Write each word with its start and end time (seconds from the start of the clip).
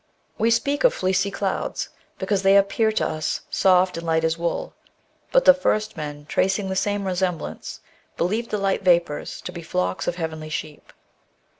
We 0.39 0.49
speak 0.49 0.83
of 0.83 0.95
fleecy 0.95 1.29
clouds, 1.29 1.89
because 2.17 2.41
they 2.41 2.57
appear 2.57 2.91
to 2.93 3.05
us 3.07 3.41
soft 3.51 3.97
and 3.97 4.07
light 4.07 4.23
as 4.23 4.35
wool, 4.35 4.73
but 5.31 5.45
the 5.45 5.53
first 5.53 5.95
men 5.95 6.25
tracing 6.25 6.69
the 6.69 6.75
same 6.75 7.05
resemblance, 7.05 7.81
believed 8.17 8.49
the 8.49 8.57
light 8.57 8.81
vapours 8.81 9.41
to 9.41 9.51
be 9.51 9.61
flocks 9.61 10.07
of 10.07 10.15
heavenly 10.15 10.49
sheep. 10.49 10.91